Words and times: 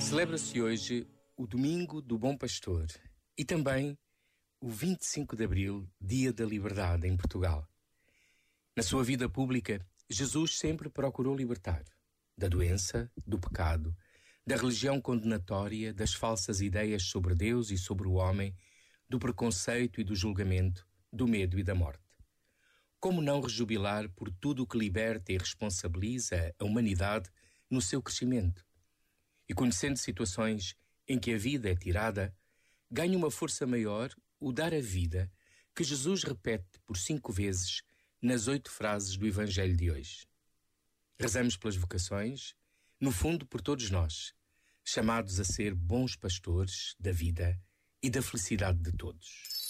Celebra-se 0.00 0.60
hoje 0.60 1.06
o 1.36 1.46
Domingo 1.46 2.00
do 2.02 2.18
Bom 2.18 2.36
Pastor 2.36 2.86
e 3.38 3.44
também 3.44 3.96
o 4.60 4.68
25 4.68 5.36
de 5.36 5.44
Abril, 5.44 5.86
Dia 6.00 6.32
da 6.32 6.44
Liberdade 6.44 7.06
em 7.06 7.16
Portugal. 7.16 7.66
Na 8.76 8.82
sua 8.82 9.04
vida 9.04 9.28
pública, 9.28 9.80
Jesus 10.08 10.58
sempre 10.58 10.90
procurou 10.90 11.34
libertar 11.34 11.84
da 12.36 12.48
doença, 12.48 13.10
do 13.26 13.38
pecado, 13.38 13.94
da 14.46 14.56
religião 14.56 15.00
condenatória, 15.00 15.94
das 15.94 16.12
falsas 16.14 16.60
ideias 16.60 17.04
sobre 17.04 17.34
Deus 17.34 17.70
e 17.70 17.78
sobre 17.78 18.08
o 18.08 18.12
homem, 18.14 18.54
do 19.08 19.18
preconceito 19.18 20.00
e 20.00 20.04
do 20.04 20.14
julgamento, 20.16 20.86
do 21.12 21.26
medo 21.28 21.58
e 21.58 21.62
da 21.62 21.74
morte. 21.74 22.09
Como 23.00 23.22
não 23.22 23.40
rejubilar 23.40 24.10
por 24.10 24.30
tudo 24.30 24.62
o 24.62 24.66
que 24.66 24.76
liberta 24.76 25.32
e 25.32 25.38
responsabiliza 25.38 26.54
a 26.58 26.64
humanidade 26.66 27.30
no 27.70 27.80
seu 27.80 28.02
crescimento? 28.02 28.62
E 29.48 29.54
conhecendo 29.54 29.96
situações 29.96 30.76
em 31.08 31.18
que 31.18 31.32
a 31.32 31.38
vida 31.38 31.70
é 31.70 31.74
tirada, 31.74 32.32
ganha 32.90 33.16
uma 33.16 33.30
força 33.30 33.66
maior 33.66 34.12
o 34.38 34.52
dar 34.52 34.74
a 34.74 34.80
vida 34.80 35.32
que 35.74 35.82
Jesus 35.82 36.24
repete 36.24 36.78
por 36.84 36.98
cinco 36.98 37.32
vezes 37.32 37.82
nas 38.20 38.48
oito 38.48 38.70
frases 38.70 39.16
do 39.16 39.26
Evangelho 39.26 39.74
de 39.74 39.90
hoje. 39.90 40.26
Rezamos 41.18 41.56
pelas 41.56 41.76
vocações, 41.76 42.54
no 43.00 43.10
fundo 43.10 43.46
por 43.46 43.62
todos 43.62 43.88
nós, 43.90 44.34
chamados 44.84 45.40
a 45.40 45.44
ser 45.44 45.74
bons 45.74 46.16
pastores 46.16 46.94
da 47.00 47.12
vida 47.12 47.58
e 48.02 48.10
da 48.10 48.20
felicidade 48.20 48.78
de 48.78 48.92
todos. 48.92 49.69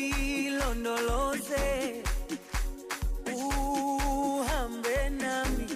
ulindoloze, 0.81 2.03
uhambe 3.25 5.09
nami, 5.09 5.67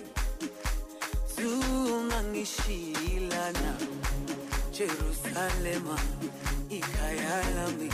zungangishilana 1.35 3.75
Jerusalema 4.73 5.99
ikhaya 6.69 7.43
lami 7.55 7.89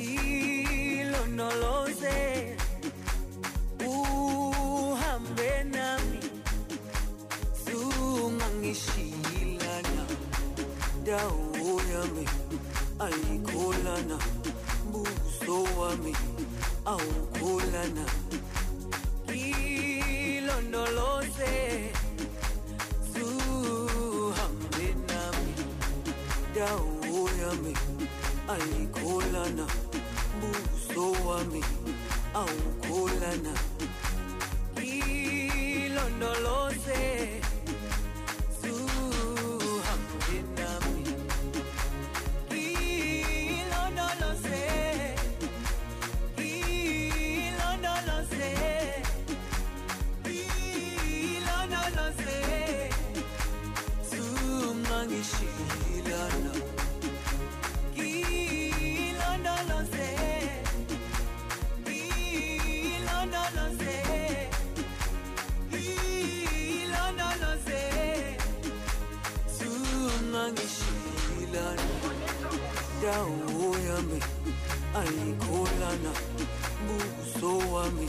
ilondoloze 0.00 2.56
uhambe 3.86 5.64
nami 5.64 6.20
zungangishilana 7.64 10.04
dawo 11.04 11.80
yami 11.92 12.24
ayikholana 12.98 14.18
wami 15.86 16.12
aukulana 16.92 18.04
ilondoloze 19.34 21.50
zuhambe 23.12 24.86
nami 25.08 25.52
dawo 26.54 27.22
yami 27.40 27.72
ayikholana 28.54 29.66
buso 30.40 31.06
wami 31.26 31.60
awukholana 32.40 33.52
ngishilono 55.10 56.52
ngilondoloze 57.94 60.08
ngilondoloze 61.82 63.94
ngilondoloze 65.70 67.80
zuma 69.56 70.42
ngishilono 70.52 71.90
ndawo 72.98 73.36
buso 76.86 77.52
wami 77.72 78.06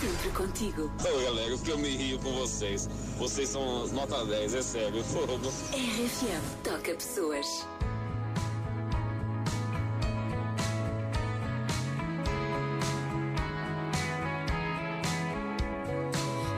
sempre 0.00 0.30
contigo. 0.30 0.90
Oi, 1.04 1.24
galera, 1.24 1.58
que 1.58 1.70
eu 1.70 1.78
me 1.78 1.90
rio 1.94 2.18
com 2.20 2.32
vocês. 2.32 2.88
Vocês 3.18 3.50
são 3.50 3.86
nota 3.88 4.24
10, 4.24 4.54
é 4.54 4.62
sério, 4.62 5.04
fogo. 5.04 5.36
RFM, 5.72 6.64
toca 6.64 6.94
pessoas. 6.94 7.46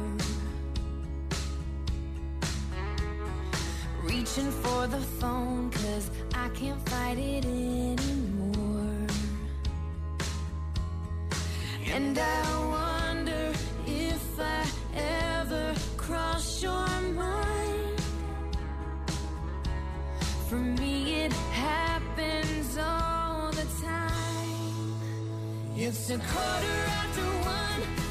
Reaching 4.03 4.51
for 4.62 4.88
the 4.89 5.00
phone, 5.19 5.69
cause 5.69 6.12
I 6.36 6.50
can't 6.50 6.80
fight 6.89 7.18
it 7.18 7.45
anymore. 7.45 8.40
And 11.93 12.17
I 12.17 12.57
wonder 12.75 13.51
if 13.85 14.39
I 14.39 14.63
ever 14.95 15.73
cross 15.97 16.63
your 16.63 16.88
mind. 17.19 17.99
For 20.47 20.55
me, 20.55 21.15
it 21.25 21.33
happens 21.51 22.77
all 22.77 23.51
the 23.51 23.67
time. 23.83 24.93
It's 25.75 26.09
a 26.11 26.17
quarter 26.17 26.81
after 27.01 27.29
one. 27.59 28.11